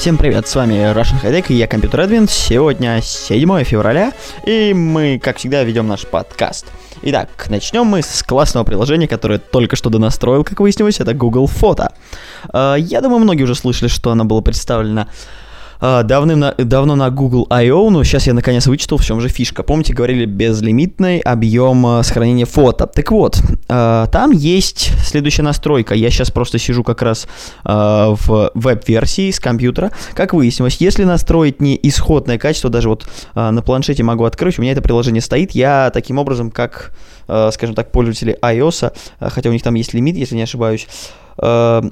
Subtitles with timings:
[0.00, 2.26] Всем привет, с вами Russian High и я Компьютер Адвин.
[2.26, 4.14] Сегодня 7 февраля,
[4.46, 6.68] и мы, как всегда, ведем наш подкаст.
[7.02, 11.92] Итак, начнем мы с классного приложения, которое только что донастроил, как выяснилось, это Google Фото.
[12.50, 15.06] Э, Я думаю, многие уже слышали, что оно было представлено
[15.80, 19.62] давным на, давно на Google I.O., но сейчас я наконец вычитал, в чем же фишка.
[19.62, 22.86] Помните, говорили безлимитный объем а, сохранения фото.
[22.86, 25.94] Так вот, а, там есть следующая настройка.
[25.94, 27.26] Я сейчас просто сижу как раз
[27.64, 29.90] а, в веб-версии с компьютера.
[30.14, 34.62] Как выяснилось, если настроить не исходное качество, даже вот а, на планшете могу открыть, у
[34.62, 36.92] меня это приложение стоит, я таким образом, как,
[37.28, 40.86] а, скажем так, пользователи iOS, а, хотя у них там есть лимит, если не ошибаюсь,
[41.38, 41.82] а,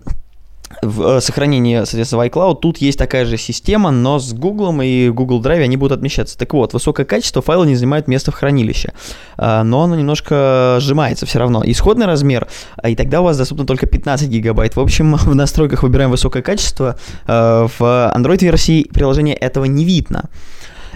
[0.82, 5.08] в э, сохранении, соответственно, в iCloud, тут есть такая же система, но с Google и
[5.08, 6.36] Google Drive они будут отмечаться.
[6.38, 8.92] Так вот, высокое качество файла не занимает место в хранилище,
[9.36, 11.62] а, но оно немножко сжимается все равно.
[11.64, 14.76] Исходный размер, а, и тогда у вас доступно только 15 гигабайт.
[14.76, 16.96] В общем, в настройках выбираем высокое качество,
[17.26, 20.28] в Android-версии приложения этого не видно.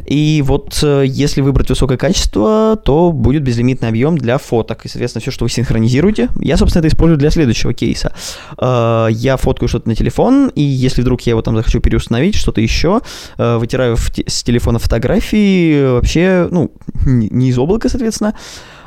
[0.06, 4.84] И вот э, если выбрать высокое качество, то будет безлимитный объем для фоток.
[4.84, 8.12] И, соответственно, все, что вы синхронизируете, я, собственно, это использую для следующего кейса.
[8.58, 12.60] Э, Я фоткаю что-то на телефон, и если вдруг я его там захочу переустановить, что-то
[12.60, 13.00] еще,
[13.38, 16.72] э, вытираю с телефона фотографии, вообще, ну,
[17.06, 18.34] не из облака, соответственно,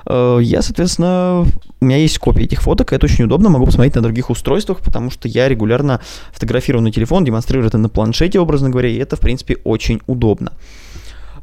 [0.07, 1.47] я, соответственно,
[1.81, 5.09] у меня есть копии этих фоток, это очень удобно, могу посмотреть на других устройствах, потому
[5.09, 5.99] что я регулярно
[6.31, 10.51] фотографирую на телефон, демонстрирую это на планшете, образно говоря, и это, в принципе, очень удобно.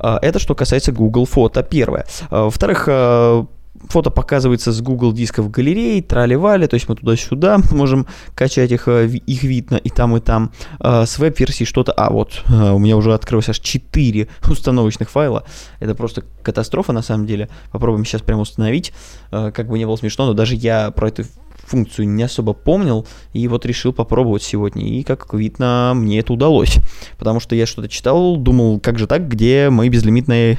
[0.02, 2.06] А, Это что касается Google Фото, первое.
[2.30, 3.46] А, Во-вторых, а,
[3.88, 9.42] фото показывается с Google дисков галереи, трали-вали, то есть мы туда-сюда можем качать их, их
[9.42, 10.52] видно и там, и там.
[10.80, 11.92] С веб-версии что-то...
[11.92, 15.44] А, вот, у меня уже открылось аж 4 установочных файла.
[15.80, 17.48] Это просто катастрофа на самом деле.
[17.70, 18.92] Попробуем сейчас прямо установить.
[19.30, 21.24] Как бы не было смешно, но даже я про эту
[21.66, 24.84] функцию не особо помнил, и вот решил попробовать сегодня.
[24.84, 26.78] И, как видно, мне это удалось.
[27.18, 30.58] Потому что я что-то читал, думал, как же так, где мой безлимитный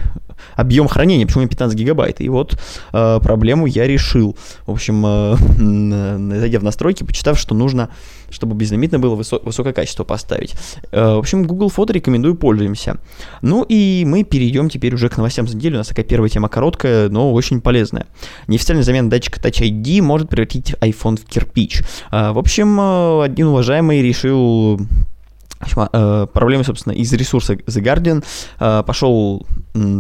[0.56, 2.22] объем хранения, почему у меня 15 гигабайт.
[2.22, 2.58] И вот
[2.94, 4.36] э, проблему я решил.
[4.66, 7.90] В общем, э, зайдя в настройки, почитав, что нужно,
[8.30, 10.56] чтобы безлимитно было высо- высокое качество поставить.
[10.92, 12.98] Э, в общем, Google Фото рекомендую, пользуемся.
[13.42, 15.76] Ну и мы перейдем теперь уже к новостям за неделю.
[15.76, 18.08] У нас такая первая тема короткая, но очень полезная.
[18.48, 21.82] Неофициальная замена датчика Touch ID может превратить iPhone в кирпич.
[22.12, 24.84] А, В общем, э, один уважаемый решил э,
[26.34, 28.24] проблемы, собственно, из ресурса The Guardian
[28.60, 29.46] э, пошел,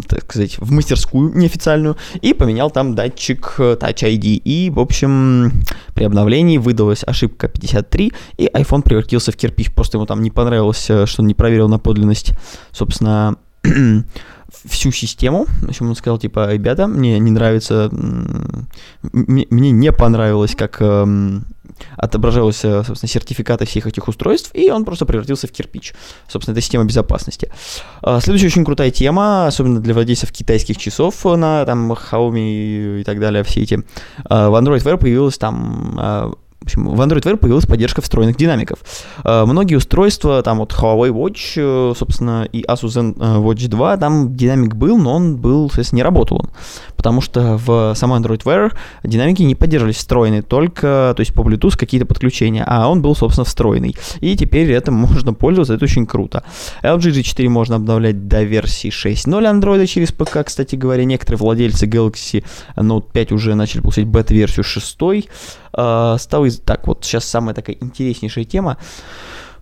[0.07, 4.41] так сказать, в мастерскую неофициальную и поменял там датчик э, Touch ID.
[4.43, 5.51] И, в общем,
[5.93, 9.73] при обновлении выдалась ошибка 53, и iPhone превратился в кирпич.
[9.73, 12.33] Просто ему там не понравилось, э, что он не проверил на подлинность,
[12.71, 13.37] собственно,
[14.65, 15.45] всю систему.
[15.61, 21.45] В общем, он сказал, типа, ребята, мне не нравится, мне не понравилось, как эм,
[21.97, 25.93] отображалось, э, собственно, сертификаты всех этих устройств, и он просто превратился в кирпич.
[26.27, 27.51] Собственно, это система безопасности.
[28.01, 33.19] А, Следующая очень крутая тема, особенно для владельцев китайских часов на там Xiaomi и так
[33.19, 33.83] далее, все эти.
[34.25, 38.37] А, В Android Wear появилась там а, в общем, в Android Wear появилась поддержка встроенных
[38.37, 38.79] динамиков.
[39.25, 43.97] Э, Многие устройства, там вот Huawei Watch, э, собственно, и Asus Zen э, Watch 2,
[43.97, 46.49] там динамик был, но он был, соответственно, не работал он.
[46.95, 48.71] Потому что в самой Android Wear
[49.03, 53.43] динамики не поддерживались встроенные, только, то есть по Bluetooth какие-то подключения, а он был, собственно,
[53.43, 53.97] встроенный.
[54.21, 56.45] И теперь этим можно пользоваться, это очень круто.
[56.81, 61.03] LG G4 можно обновлять до версии 6.0 Android через ПК, кстати говоря.
[61.03, 62.45] Некоторые владельцы Galaxy
[62.77, 64.97] Note 5 уже начали получать бета-версию 6.
[65.75, 66.59] Э, из...
[66.59, 68.77] Так, вот сейчас самая такая интереснейшая тема.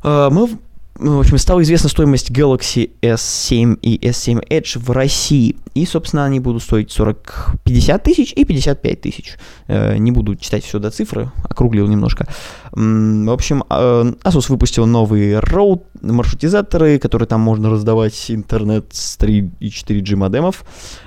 [0.03, 0.59] Э, Мы
[1.01, 5.57] в ну, в общем, стала известна стоимость Galaxy S7 и S7 Edge в России.
[5.73, 9.37] И, собственно, они будут стоить 40, 50 тысяч и 55 тысяч.
[9.67, 12.27] Э, Не буду читать все до цифры, округлил немножко.
[12.71, 19.51] В общем, э, Asus выпустил новые роут маршрутизаторы, которые там можно раздавать интернет с 3
[19.59, 20.63] и 4G модемов.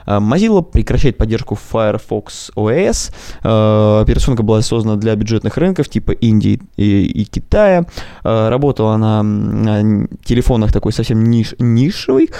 [0.06, 3.12] Э, Mozilla прекращает поддержку Firefox OS.
[3.44, 7.86] Э, Операционка была создана для бюджетных рынков типа Индии и, и Китая.
[8.24, 12.30] Работала на м, на телефонах такой совсем ниш, нишевый,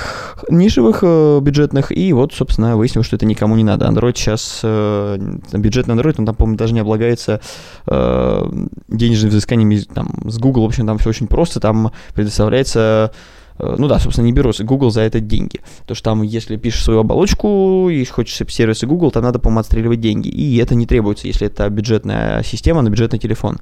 [0.49, 1.93] нишевых э, бюджетных.
[1.97, 3.87] И вот, собственно, выяснилось, что это никому не надо.
[3.87, 5.19] Android сейчас, э,
[5.53, 7.41] бюджетный Android, он там, по-моему, даже не облагается
[7.87, 8.47] э,
[8.89, 10.63] денежными взысканиями там, с Google.
[10.63, 11.61] В общем, там все очень просто.
[11.61, 13.13] Там предоставляется
[13.59, 15.61] ну да, собственно, не беру Google за это деньги.
[15.87, 20.01] То что там, если пишешь свою оболочку и хочешь сервисы Google, там надо, по-моему, отстреливать
[20.01, 20.29] деньги.
[20.29, 23.59] И это не требуется, если это бюджетная система на бюджетный телефон.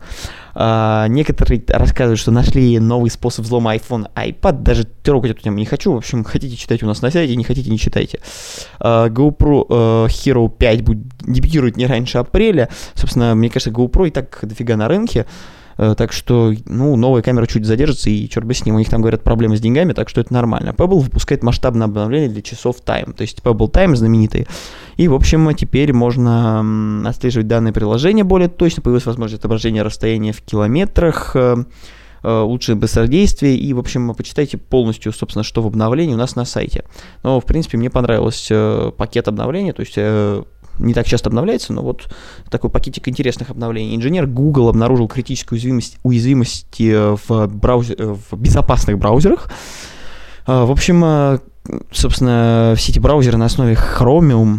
[0.55, 4.63] А, некоторые рассказывают, что нашли новый способ взлома iPhone, iPad.
[4.63, 5.93] Даже трогать эту тему не хочу.
[5.93, 8.21] В общем, хотите читать у нас на сайте, не хотите, не читайте.
[8.79, 12.69] А, GoPro uh, Hero 5 будет, дебютирует не раньше апреля.
[12.95, 15.27] Собственно, мне кажется, GoPro и так дофига на рынке.
[15.79, 18.89] Э, так что, ну, новая камера чуть задержится, и черт бы с ним, у них
[18.89, 20.71] там, говорят, проблемы с деньгами, так что это нормально.
[20.71, 24.47] Pebble выпускает масштабное обновление для часов Time, то есть Pebble Time знаменитый.
[24.97, 30.43] И, в общем, теперь можно отслеживать данное приложение более точно, появилась возможность отображения расстояния в
[30.43, 31.65] километрах, э,
[32.23, 36.45] э, лучшее быстродействие, и, в общем, почитайте полностью, собственно, что в обновлении у нас на
[36.45, 36.85] сайте.
[37.23, 39.97] Но, в принципе, мне понравился пакет обновления, то есть
[40.79, 42.09] не так часто обновляется, но вот
[42.51, 43.95] такой пакетик интересных обновлений.
[43.95, 49.51] Инженер Google обнаружил критическую уязвимость, уязвимости в, браузер, в безопасных браузерах.
[50.47, 51.41] А, в общем, а,
[51.93, 54.59] собственно, все эти браузеры на основе Chromium,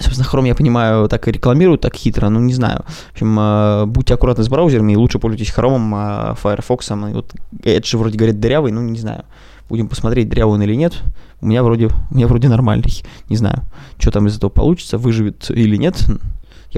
[0.00, 2.84] Собственно, Chrome, я понимаю, так и рекламируют, так хитро, ну, не знаю.
[2.86, 7.32] В общем, э, будьте аккуратны с браузерами, и лучше пользуйтесь Chrome, а Firefox, и вот
[7.62, 9.24] Edge вроде говорит дырявый, ну, не знаю.
[9.68, 11.02] Будем посмотреть, дрявый он или нет.
[11.40, 13.02] У меня вроде, у меня вроде нормальный.
[13.28, 13.64] Не знаю,
[13.98, 16.04] что там из этого получится, выживет или нет.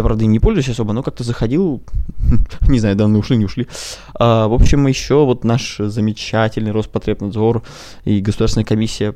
[0.01, 1.83] Я, правда, им не пользуюсь особо, но как-то заходил,
[2.69, 3.69] не знаю, данные ушли, не ушли.
[4.15, 7.63] А, в общем, еще вот наш замечательный Роспотребнадзор
[8.07, 9.15] и Государственная комиссия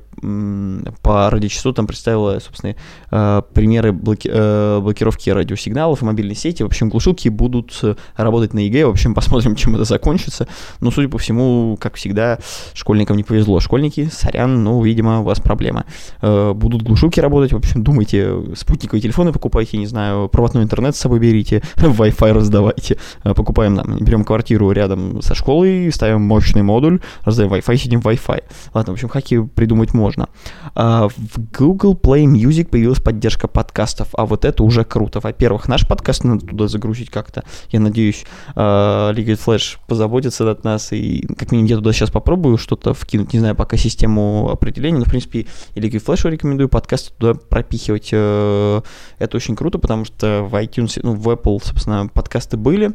[1.01, 2.77] по радиочастотам представила, собственно,
[3.11, 6.63] а, примеры блоки, а, блокировки радиосигналов и мобильной сети.
[6.63, 7.81] В общем, глушилки будут
[8.17, 8.85] работать на ЕГЭ.
[8.85, 10.49] В общем, посмотрим, чем это закончится.
[10.81, 12.41] Но, судя по всему, как всегда,
[12.75, 13.59] школьникам не повезло.
[13.61, 15.87] Школьники, сорян, ну, видимо, у вас проблема.
[16.21, 17.55] А, будут глушилки работать.
[17.55, 22.97] В общем, думайте, спутниковые телефоны покупайте, не знаю, проводной интернет с собой берите, Wi-Fi раздавайте.
[23.23, 28.07] Э, покупаем, нам, берем квартиру рядом со школой, ставим мощный модуль, раздаем Wi-Fi, сидим в
[28.07, 28.43] Wi-Fi.
[28.75, 30.29] Ладно, в общем, хаки придумать можно.
[30.75, 35.21] А, в Google Play Music появилась поддержка подкастов, а вот это уже круто.
[35.21, 37.45] Во-первых, наш подкаст надо туда загрузить как-то.
[37.71, 38.25] Я надеюсь,
[38.57, 43.39] Liquid Flash позаботится от нас, и как минимум я туда сейчас попробую что-то вкинуть, не
[43.39, 48.09] знаю, пока систему определения, но, в принципе, и Liquid Flash рекомендую подкасты туда пропихивать.
[48.13, 48.81] Э,
[49.19, 52.95] это очень круто, потому что в iTunes, ну, в Apple, собственно, подкасты были,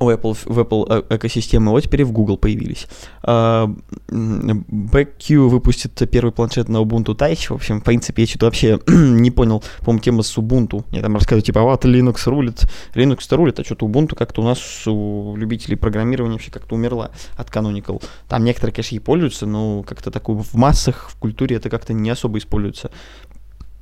[0.00, 2.88] у Apple, в Apple э, экосистемы, вот теперь и в Google появились.
[3.22, 7.48] BackQ выпустит первый планшет на Ubuntu Touch.
[7.48, 10.84] В общем, в принципе, я что-то вообще не понял, по-моему, тема с Ubuntu.
[10.90, 12.62] Я там рассказываю, типа, вот Linux рулит.
[12.94, 17.50] Linux-то рулит, а что-то Ubuntu как-то у нас у любителей программирования вообще как-то умерла от
[17.50, 18.02] Canonical.
[18.28, 22.10] Там некоторые, конечно, и пользуются, но как-то такое в массах, в культуре это как-то не
[22.10, 22.90] особо используется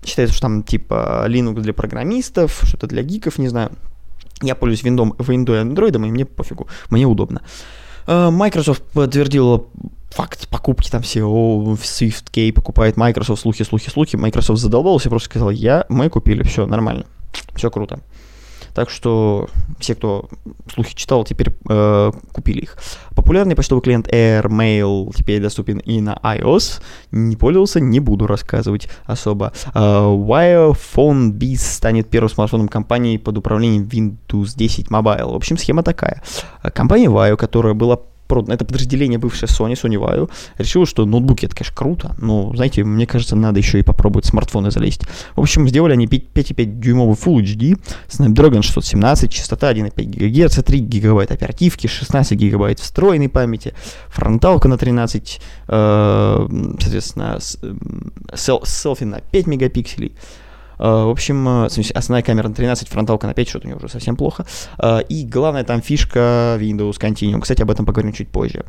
[0.05, 3.73] считается, что там типа Linux для программистов, что-то для гиков, не знаю.
[4.41, 7.43] Я пользуюсь Windows, Windows и Android, и мне пофигу, мне удобно.
[8.07, 9.65] Э, Microsoft подтвердила
[10.11, 14.17] факт покупки там все, о, SwiftKey покупает Microsoft, слухи, слухи, слухи.
[14.17, 17.07] Microsoft задолбался, просто сказал, я, мы купили, все, нормально,
[17.55, 18.01] все круто.
[18.75, 20.31] Так что все, кто
[20.73, 22.79] слухи читал, теперь э, купили их.
[23.23, 26.83] Популярный почтовый клиент AirMail теперь доступен и на iOS.
[27.13, 29.53] Не пользовался, не буду рассказывать особо.
[29.75, 35.33] Uh, Wire Phone Biz станет первым смартфоном компании под управлением Windows 10 Mobile.
[35.33, 36.21] В общем, схема такая.
[36.75, 38.01] Компания Wire, которая была
[38.33, 42.83] продано, это подразделение бывшее Sony, Sony Vaio, решило, что ноутбуки это, конечно, круто, но, знаете,
[42.83, 45.03] мне кажется, надо еще и попробовать смартфоны залезть.
[45.37, 47.79] В общем, сделали они 5,5 дюймовый Full HD,
[48.09, 53.75] Snapdragon 617, частота 1,5 ГГц, 3 гигабайт оперативки, 16 гигабайт встроенной памяти,
[54.09, 56.49] фронталка на 13, э,
[56.81, 57.39] соответственно,
[58.35, 60.13] селфи на 5 мегапикселей,
[60.79, 64.17] в общем, э, основная камера на 13, фронталка на 5, что-то у нее уже совсем
[64.17, 64.47] плохо.
[64.79, 67.41] Э, и главная там фишка Windows Continuum.
[67.41, 68.65] Кстати, об этом поговорим чуть позже.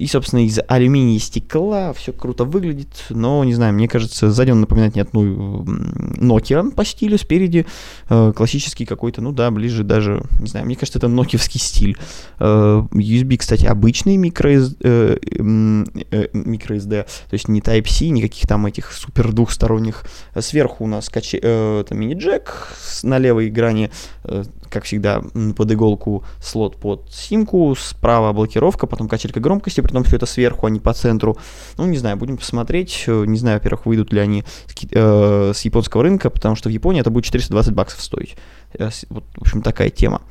[0.00, 4.50] И, собственно, из алюминия и стекла все круто выглядит, но, не знаю, мне кажется, сзади
[4.50, 7.66] он напоминает не одну Nokia по стилю, спереди
[8.08, 11.98] э, классический какой-то, ну да, ближе даже, не знаю, мне кажется, это нокиевский стиль.
[12.38, 15.18] Э, USB, кстати, обычный microSD, э,
[16.10, 20.06] э, microSD, то есть не Type-C, никаких там этих супер двухсторонних.
[20.38, 22.68] Сверху у нас каче, э, мини-джек
[23.02, 23.90] на левой грани,
[24.24, 25.22] э, как всегда,
[25.56, 30.66] под иголку слот под симку, справа блокировка, потом качелька громкости, при том все это сверху,
[30.66, 31.36] а не по центру.
[31.76, 33.04] Ну, не знаю, будем посмотреть.
[33.06, 37.00] Не знаю, во-первых, выйдут ли они с, э, с японского рынка, потому что в Японии
[37.00, 38.36] это будет 420 баксов стоить.
[38.78, 40.22] Э, вот, в общем, такая тема.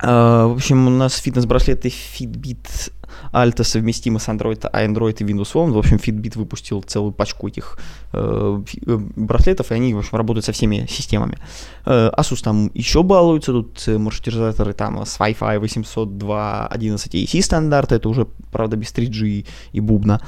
[0.00, 2.92] А, в общем, у нас фитнес-браслеты Fitbit
[3.32, 5.72] Alta совместимы с Android, а Android и Windows Phone.
[5.72, 7.78] В общем, Fitbit выпустил целую пачку этих
[8.12, 11.38] э, э, браслетов, и они, в общем, работают со всеми системами.
[11.84, 18.08] Э, Asus там еще балуются, тут э, маршрутизаторы там с Wi-Fi 802.11 AC стандарта, это
[18.08, 20.20] уже, правда, без 3G и бубна.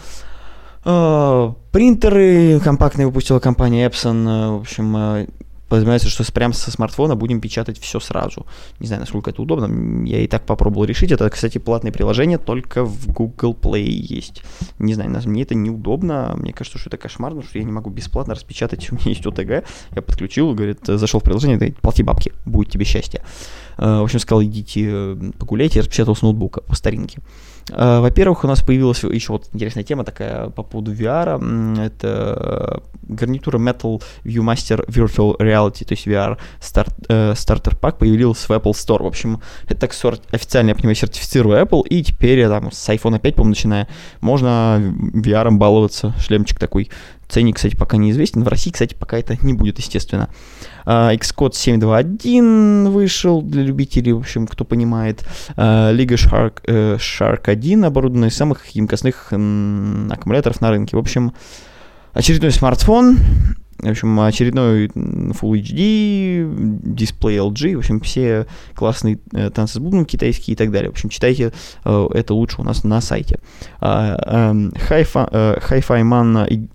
[0.85, 5.27] Э, принтеры компактные выпустила компания Epson, э, в общем, э,
[5.71, 8.45] подразумевается, что прямо со смартфона будем печатать все сразу.
[8.81, 10.05] Не знаю, насколько это удобно.
[10.05, 11.13] Я и так попробовал решить.
[11.13, 14.43] Это, кстати, платное приложение, только в Google Play есть.
[14.81, 16.35] Не знаю, мне это неудобно.
[16.37, 18.89] Мне кажется, что это кошмар, потому что я не могу бесплатно распечатать.
[18.93, 19.65] У меня есть ОТГ.
[19.95, 23.23] Я подключил, говорит, зашел в приложение, говорит, плати бабки, будет тебе счастье.
[23.79, 27.21] В общем, сказал, идите погуляйте, я распечатал с ноутбука по старинке.
[27.73, 31.39] Э, во-первых, у нас появилась еще вот интересная тема такая по поводу VR.
[31.81, 38.51] Это гарнитура Metal Viewmaster Virtual Reality, то есть VR старт, э, стартер пак появился в
[38.51, 39.03] Apple Store.
[39.03, 43.35] В общем, это сорт, официально, я понимаю, сертифицирую Apple, и теперь там с iPhone 5,
[43.35, 43.89] по-моему, начиная,
[44.21, 44.81] можно
[45.15, 46.15] VR баловаться.
[46.19, 46.91] Шлемчик такой
[47.31, 48.43] Ценник, кстати, пока неизвестен.
[48.43, 50.29] В России, кстати, пока это не будет, естественно.
[50.85, 55.25] Uh, Xcode 7.2.1 вышел для любителей, в общем, кто понимает.
[55.57, 60.97] Liga Shark, uh, Shark 1 оборудована из самых емкостных аккумуляторов на рынке.
[60.97, 61.33] В общем,
[62.13, 63.19] очередной смартфон,
[63.83, 70.05] в общем, очередной Full HD, дисплей LG, в общем, все классные э, танцы с бубном
[70.05, 70.91] китайские и так далее.
[70.91, 71.53] В общем, читайте
[71.85, 73.39] э, это лучше у нас на сайте.
[73.81, 74.53] Э, э,
[74.89, 76.69] Hi-Fi Man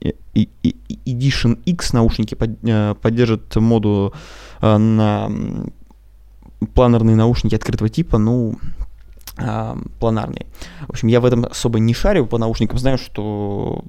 [1.05, 2.59] Edition X наушники под,
[3.01, 4.13] поддержат моду
[4.61, 5.29] на
[6.73, 8.57] планерные наушники открытого типа, ну,
[9.37, 10.45] э, планарные.
[10.87, 13.83] В общем, я в этом особо не шарю по наушникам, знаю, что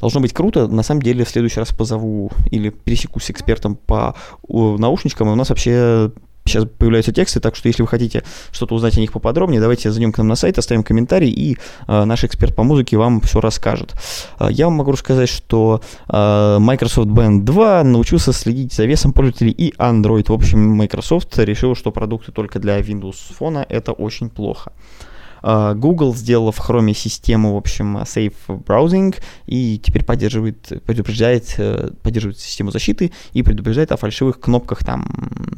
[0.00, 0.68] должно быть круто.
[0.68, 4.14] На самом деле, в следующий раз позову или пересекусь с экспертом по
[4.48, 6.10] наушничкам, и у нас вообще
[6.44, 10.12] сейчас появляются тексты, так что если вы хотите что-то узнать о них поподробнее, давайте зайдем
[10.12, 13.94] к нам на сайт, оставим комментарий, и э, наш эксперт по музыке вам все расскажет.
[14.38, 19.52] Э, я вам могу рассказать, что э, Microsoft Band 2 научился следить за весом пользователей
[19.52, 20.28] и Android.
[20.28, 24.72] В общем, Microsoft решил, что продукты только для Windows Phone это очень плохо.
[24.72, 25.11] А,
[25.42, 32.38] Google сделала в Chrome систему, в общем, Safe Browsing, и теперь поддерживает, предупреждает, э, поддерживает
[32.38, 35.04] систему защиты и предупреждает о фальшивых кнопках там,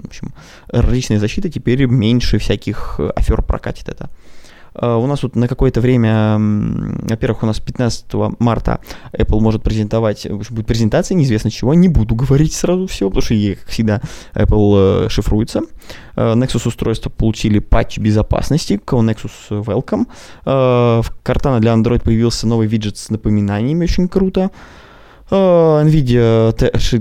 [0.03, 0.35] в общем,
[0.69, 4.11] различные защиты, теперь меньше всяких афер прокатит это.
[4.75, 8.07] Uh, у нас тут на какое-то время, во-первых, у нас 15
[8.40, 8.81] марта
[9.12, 13.69] Apple может презентовать, будет презентация, неизвестно чего, не буду говорить сразу все, потому что, как
[13.69, 14.00] всегда,
[14.35, 15.62] Apple э, шифруется.
[16.16, 20.07] Nexus устройства получили патч безопасности, Nexus Welcome.
[20.45, 24.50] В Cortana для Android появился новый виджет с напоминаниями, очень круто.
[25.31, 26.52] NVIDIA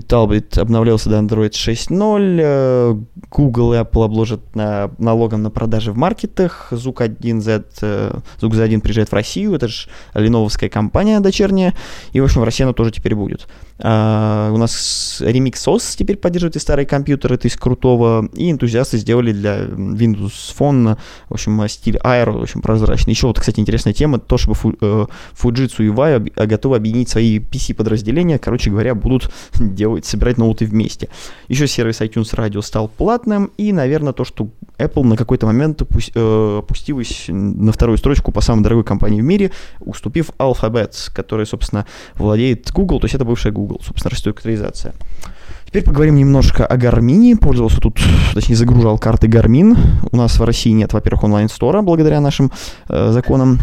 [0.07, 6.69] Talbot обновлялся до Android 6.0, Google и Apple обложат на, налогом на продажи в маркетах,
[6.71, 11.73] Zook 1Z, Zook Z1 приезжает в Россию, это же леновская компания дочерняя,
[12.13, 13.47] и, в общем, в России она тоже теперь будет.
[13.79, 18.97] Uh, у нас Remix OS теперь поддерживает и старые компьютеры, то есть крутого, и энтузиасты
[18.97, 20.95] сделали для Windows Phone,
[21.27, 23.13] в общем, стиль Air, в общем, прозрачный.
[23.13, 28.69] Еще вот, кстати, интересная тема, то, чтобы Fujitsu и Vai готовы объединить свои PC-подразделения, короче
[28.69, 31.09] говоря, будут делать, собирать ноуты вместе.
[31.47, 36.57] Еще сервис iTunes Radio стал платным, и, наверное, то, что Apple на какой-то момент э,
[36.59, 42.71] опустилась на вторую строчку по самой дорогой компании в мире, уступив Alphabet, которая, собственно, владеет
[42.71, 44.93] Google, то есть это бывшая Google, собственно, реструктуризация.
[45.73, 47.35] Теперь поговорим немножко о Гармине.
[47.35, 47.99] Пользовался тут,
[48.35, 49.75] точнее, загружал карты Гармин.
[50.11, 52.51] У нас в России нет, во-первых, онлайн-стора, благодаря нашим
[52.89, 53.57] э, законам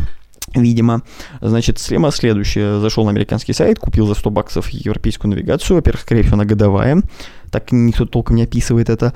[0.54, 1.02] видимо.
[1.40, 2.80] Значит, схема следующая.
[2.80, 5.76] Зашел на американский сайт, купил за 100 баксов европейскую навигацию.
[5.76, 7.02] Во-первых, скорее всего, она годовая.
[7.50, 9.12] Так никто толком не описывает это.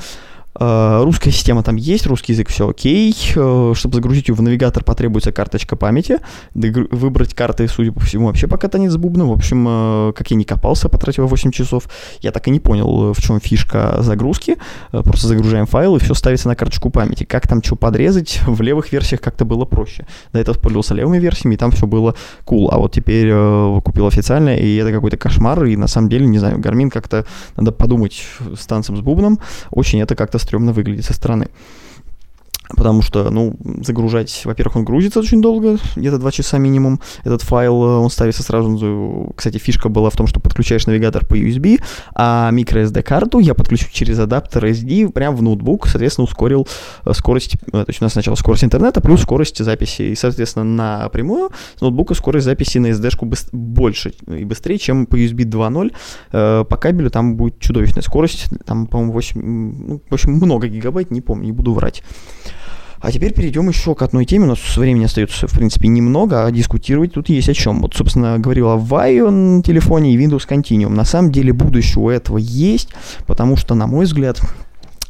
[0.57, 3.11] Uh, русская система там есть, русский язык все окей.
[3.11, 6.19] Uh, чтобы загрузить ее в навигатор, потребуется карточка памяти.
[6.55, 9.31] Выбрать карты, судя по всему, вообще пока танец бубном.
[9.31, 11.89] В общем, uh, как я не копался, потратил 8 часов,
[12.21, 14.57] я так и не понял, в чем фишка загрузки.
[14.93, 17.25] Просто загружаем файл, и все ставится на карточку памяти.
[17.25, 20.07] Как там что подрезать, в левых версиях как-то было проще.
[20.33, 22.15] До этого пользовался левыми версиями, и там все было
[22.47, 22.69] cool.
[22.71, 23.33] А вот теперь
[23.81, 25.65] купил официально, и это какой-то кошмар.
[25.65, 28.23] И на самом деле, не знаю, Гармин как-то, надо подумать
[28.57, 29.41] с танцем с бубном.
[29.73, 31.49] Очень это как-то стрёмно выглядит со стороны.
[32.77, 37.01] Потому что, ну, загружать, во-первых, он грузится очень долго, где-то 2 часа минимум.
[37.25, 41.35] Этот файл, э, он ставится сразу, кстати, фишка была в том, что подключаешь навигатор по
[41.35, 41.81] USB,
[42.15, 46.67] а microSD-карту я подключу через адаптер SD прямо в ноутбук, соответственно, ускорил
[47.05, 50.65] э, скорость, э, то есть у нас сначала скорость интернета плюс скорость записи, и, соответственно,
[50.65, 56.65] напрямую с ноутбука скорость записи на SD-шку больше и быстрее, чем по USB 2.0.
[56.65, 61.21] По кабелю там будет чудовищная скорость, там, по-моему, 8, ну, в общем, много гигабайт, не
[61.21, 62.03] помню, не буду врать.
[63.05, 64.45] А теперь перейдем еще к одной теме.
[64.45, 67.83] У нас времени остается, в принципе, немного, а дискутировать тут есть о чем.
[67.83, 70.89] Вот, собственно, говорил о на телефоне и Windows Continuum.
[70.89, 72.89] На самом деле будущее у этого есть,
[73.27, 74.41] потому что, на мой взгляд,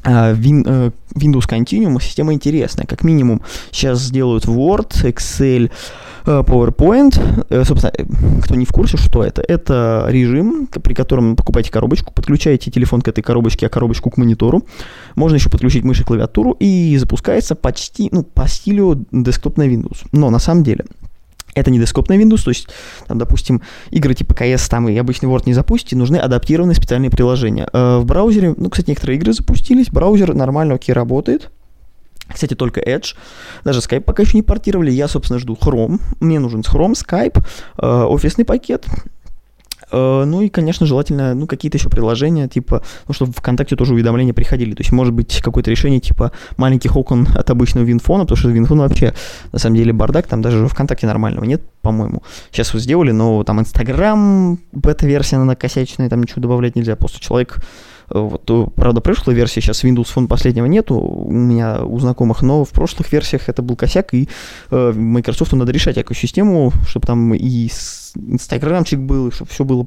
[0.04, 2.87] а, э, Windows Continuum система интересная.
[2.87, 5.70] Как минимум, сейчас сделают Word, Excel,
[6.26, 7.46] э, PowerPoint.
[7.49, 7.92] Э, собственно,
[8.42, 9.42] кто не в курсе, что это?
[9.46, 14.64] Это режим, при котором покупаете коробочку, подключаете телефон к этой коробочке, а коробочку к монитору.
[15.14, 20.06] Можно еще подключить мышь и клавиатуру, и запускается почти, ну, по стилю десктопной Windows.
[20.12, 20.84] Но на самом деле,
[21.54, 22.68] это не десктопный Windows, то есть,
[23.06, 27.68] там, допустим, игры типа CS там и обычный Word не запустите, нужны адаптированные специальные приложения.
[27.73, 31.50] Э, в браузере, ну, кстати, некоторые игры запустились, браузер нормально, окей, работает.
[32.32, 33.14] Кстати, только Edge.
[33.64, 34.90] Даже Skype пока еще не портировали.
[34.90, 36.00] Я, собственно, жду Chrome.
[36.20, 37.44] Мне нужен Chrome, Skype,
[37.78, 38.87] э, офисный пакет.
[39.95, 43.95] Э, ну и, конечно, желательно, ну, какие-то еще приложения, типа, ну, чтобы в ВКонтакте тоже
[43.95, 44.75] уведомления приходили.
[44.75, 48.49] То есть, может быть, какое-то решение, типа, маленьких окон от обычного WinPhone а, потому что
[48.49, 49.15] WinPhone вообще,
[49.53, 52.23] на самом деле, бардак, там даже ВКонтакте нормального нет, по-моему.
[52.51, 56.97] Сейчас вот сделали, но там Инстаграм, бета-версия, она накосяченная, там ничего добавлять нельзя.
[56.97, 57.59] Просто человек
[58.08, 62.70] вот, правда, прошлой версии сейчас Windows Phone последнего нету у меня, у знакомых, но в
[62.70, 64.28] прошлых версиях это был косяк, и
[64.70, 67.68] э, Microsoft надо решать экосистему, чтобы там и
[68.14, 69.87] инстаграмчик был, чтобы все было,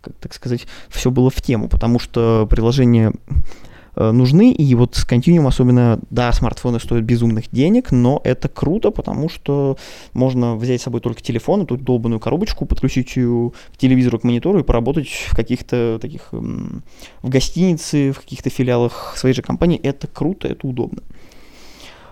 [0.00, 5.06] как так сказать, все было в тему, потому что приложение Э, нужны, и вот с
[5.06, 9.76] Continuum особенно, да, смартфоны стоят безумных денег, но это круто, потому что
[10.12, 14.58] можно взять с собой только телефон, эту долбанную коробочку, подключить ее к телевизору, к монитору
[14.58, 19.78] и поработать в каких-то таких, в гостинице, в каких-то филиалах своей же компании.
[19.78, 21.02] Это круто, это удобно.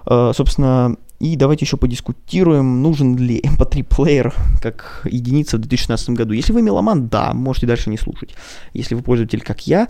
[0.06, 6.34] Э, собственно, и давайте еще подискутируем, нужен ли MP3-плеер как единица в 2016 году.
[6.34, 8.34] Если вы меломан, да, можете дальше не слушать.
[8.72, 9.88] Если вы пользователь, как я,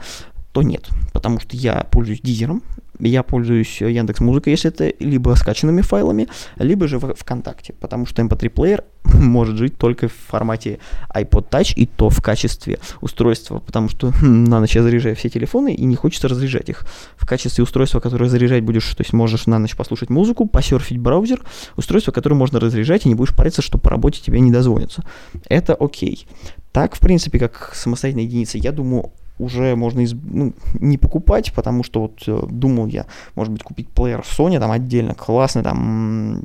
[0.54, 2.62] то нет, потому что я пользуюсь дизером,
[3.00, 8.22] я пользуюсь Яндекс Музыкой, если это либо скачанными файлами, либо же в ВКонтакте, потому что
[8.22, 10.78] MP3 плеер может жить только в формате
[11.12, 15.28] iPod Touch и то в качестве устройства, потому что хм, на ночь я заряжаю все
[15.28, 16.86] телефоны и не хочется разряжать их.
[17.16, 21.42] В качестве устройства, которое заряжать будешь, то есть можешь на ночь послушать музыку, посерфить браузер,
[21.76, 25.02] устройство, которое можно разряжать и не будешь париться, что по работе тебе не дозвонится.
[25.48, 26.28] Это окей.
[26.70, 31.82] Так, в принципе, как самостоятельная единица, я думаю, уже можно из, ну, не покупать, потому
[31.82, 36.42] что вот э, думал я, может быть, купить плеер Sony, там отдельно классный, там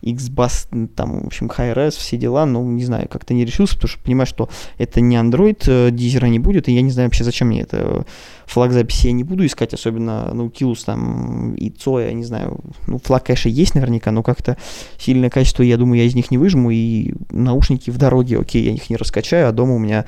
[0.00, 4.02] X-Bass, там, в общем, Hi-Res, все дела, но не знаю, как-то не решился, потому что
[4.02, 7.48] понимаю, что это не Android, э, дизера не будет, и я не знаю вообще, зачем
[7.48, 8.04] мне это
[8.46, 12.98] флаг записи я не буду искать, особенно Nautilus там и Zoya, я не знаю, ну,
[12.98, 14.56] флаг, конечно, есть наверняка, но как-то
[14.98, 18.72] сильное качество, я думаю, я из них не выжму, и наушники в дороге, окей, я
[18.72, 20.06] их не раскачаю, а дома у меня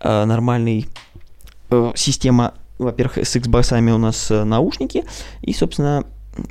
[0.00, 0.88] э, нормальный
[1.70, 5.04] э, система, во-первых, с Xbox у нас э, наушники,
[5.42, 6.04] и, собственно,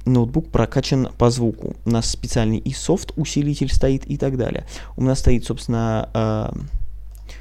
[0.06, 1.76] ноутбук прокачан по звуку.
[1.86, 4.66] У нас специальный и софт усилитель стоит и так далее.
[4.98, 6.60] У нас стоит, собственно, э,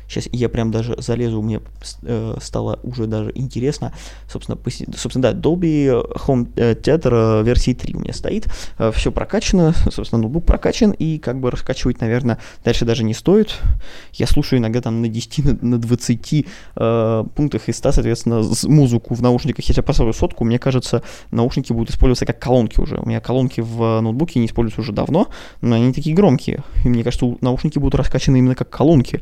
[0.09, 1.61] Сейчас я прям даже залезу, мне
[2.03, 3.93] э, стало уже даже интересно.
[4.27, 4.87] Собственно, поси...
[4.97, 5.87] собственно да, Dolby
[6.27, 8.47] Home Theater э, версии 3 у меня стоит.
[8.79, 13.55] Э, все прокачано, собственно, ноутбук прокачан, и как бы раскачивать, наверное, дальше даже не стоит.
[14.15, 19.15] Я слушаю иногда там на 10, на, на 20 э, пунктах из 100, соответственно, музыку
[19.15, 19.67] в наушниках.
[19.67, 22.97] Если я поставлю сотку, мне кажется, наушники будут использоваться как колонки уже.
[22.97, 25.29] У меня колонки в ноутбуке не используются уже давно,
[25.61, 26.63] но они такие громкие.
[26.85, 29.21] И мне кажется, наушники будут раскачаны именно как колонки.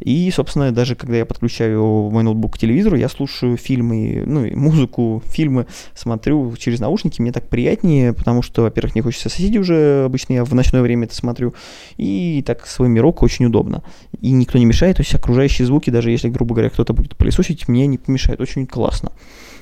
[0.00, 4.54] И, собственно, даже когда я подключаю мой ноутбук к телевизору, я слушаю фильмы, ну, и
[4.54, 10.04] музыку, фильмы, смотрю через наушники, мне так приятнее, потому что, во-первых, не хочется соседей уже,
[10.04, 11.54] обычно я в ночное время это смотрю,
[11.96, 13.82] и так свой мирок очень удобно.
[14.20, 17.68] И никто не мешает, то есть окружающие звуки, даже если, грубо говоря, кто-то будет пылесосить,
[17.68, 19.12] мне не помешает, очень классно.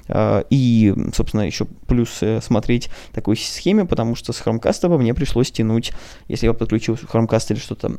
[0.08, 5.50] А, и, собственно, еще плюс э, смотреть такой схеме, потому что с Chromecast мне пришлось
[5.50, 5.92] тянуть,
[6.28, 7.98] если я подключил Chromecast или что-то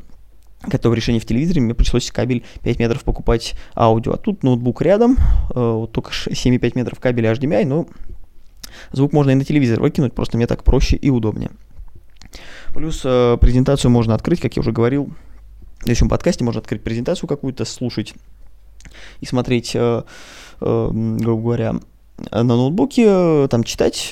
[0.63, 4.13] готовое решение в телевизоре, мне пришлось кабель 5 метров покупать аудио.
[4.13, 5.17] А тут ноутбук рядом,
[5.53, 7.87] э, вот только 7,5 метров кабеля HDMI, но
[8.91, 11.51] звук можно и на телевизор выкинуть, просто мне так проще и удобнее.
[12.73, 15.09] Плюс э, презентацию можно открыть, как я уже говорил,
[15.79, 18.13] в следующем подкасте можно открыть презентацию какую-то, слушать
[19.19, 20.03] и смотреть, э,
[20.59, 21.75] грубо говоря,
[22.31, 24.09] на ноутбуке, там читать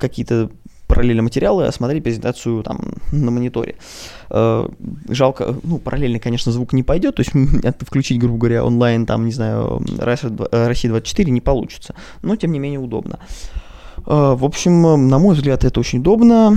[0.00, 0.50] какие-то
[0.86, 2.80] параллельно материалы, а смотреть презентацию там
[3.12, 3.76] на мониторе.
[4.30, 4.68] Э,
[5.08, 7.32] жалко, ну, параллельно, конечно, звук не пойдет, то есть
[7.80, 10.30] включить, грубо говоря, онлайн, там, не знаю, Россия
[10.90, 13.18] 24 не получится, но, тем не менее, удобно.
[13.20, 13.65] Э,
[14.06, 16.56] В общем, на мой взгляд, это очень удобно.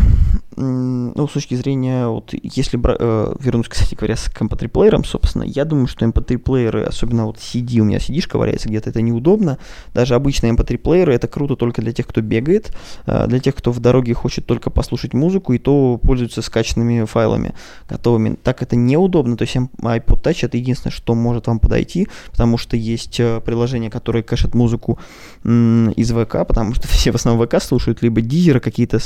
[0.55, 5.43] Ну, с точки зрения, вот, если бра- э, вернусь, кстати говоря, с MP3 плеером, собственно,
[5.43, 9.57] я думаю, что MP3 плееры, особенно вот CD, у меня CD-шка валяется где-то, это неудобно.
[9.93, 13.71] Даже обычные MP3 плееры, это круто только для тех, кто бегает, э, для тех, кто
[13.71, 17.53] в дороге хочет только послушать музыку, и то пользуется скачанными файлами
[17.87, 18.35] готовыми.
[18.43, 22.75] Так это неудобно, то есть iPod Touch это единственное, что может вам подойти, потому что
[22.75, 24.99] есть э, приложения, которые кэшат музыку
[25.45, 28.99] из ВК, потому что все в основном ВК слушают, либо дизеры какие-то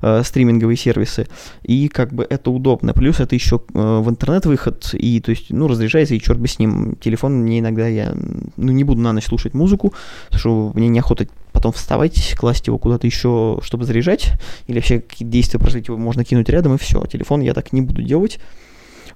[0.00, 1.28] э, стриминговые сервисы,
[1.62, 2.92] и как бы это удобно.
[2.92, 6.48] Плюс это еще э, в интернет выход, и то есть, ну, разряжается, и черт бы
[6.48, 6.96] с ним.
[7.00, 8.14] Телефон мне иногда, я,
[8.56, 9.94] ну, не буду на ночь слушать музыку,
[10.26, 14.32] потому что мне неохота потом вставать, класть его куда-то еще, чтобы заряжать,
[14.66, 17.04] или вообще какие-то действия производить, его можно кинуть рядом, и все.
[17.06, 18.38] Телефон я так не буду делать.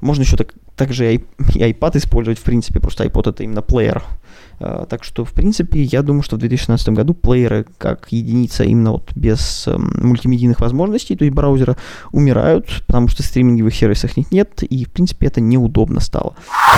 [0.00, 3.62] Можно еще так, также и ай- и iPad использовать, в принципе, просто iPod это именно
[3.62, 4.02] плеер.
[4.62, 8.92] А, Так что, в принципе, я думаю, что в 2016 году плееры как единица именно
[8.92, 11.76] вот без эм, мультимедийных возможностей, то есть браузера,
[12.12, 16.34] умирают, потому что стриминговых сервисов них нет, и, в принципе, это неудобно стало.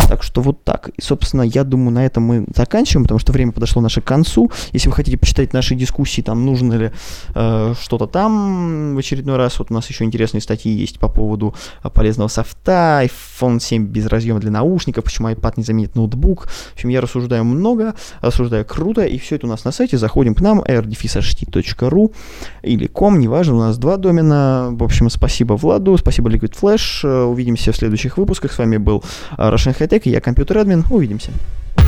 [0.09, 0.89] Так что вот так.
[0.97, 4.51] И, собственно, я думаю, на этом мы заканчиваем, потому что время подошло наше к концу.
[4.73, 6.91] Если вы хотите почитать наши дискуссии, там, нужно ли
[7.35, 11.55] э, что-то там в очередной раз, вот у нас еще интересные статьи есть по поводу
[11.83, 16.47] э, полезного софта, iPhone 7 без разъема для наушников, почему iPad не заменит ноутбук.
[16.47, 17.74] В общем, я рассуждаю много,
[18.21, 19.99] рассуждаю круто, и все это у нас на сайте.
[19.99, 22.15] Заходим к нам, rdefishht.ru
[22.63, 24.69] или com, неважно, у нас два домена.
[24.73, 27.07] В общем, спасибо Владу, спасибо Liquid Flash.
[27.07, 28.53] Э, Увидимся в следующих выпусках.
[28.53, 29.03] С вами был
[29.37, 30.85] э, Russian High Tech, я компьютер админ.
[30.91, 31.31] Увидимся.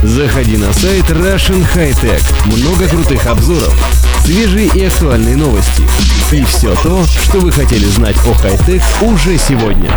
[0.02, 2.22] Заходи на сайт Russian High Tech.
[2.46, 3.74] Много крутых обзоров,
[4.24, 5.82] свежие и актуальные новости.
[6.32, 9.90] И все то, что вы хотели знать о хай-тек уже сегодня.